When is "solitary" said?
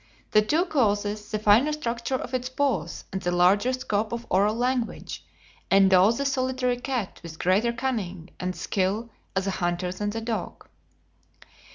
6.25-6.77